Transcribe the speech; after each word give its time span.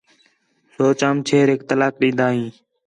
سوچام 0.75 1.15
چھریک 1.27 1.61
طلاق 1.69 1.93
ݙین٘دا 2.01 2.27
ہیں 2.35 2.49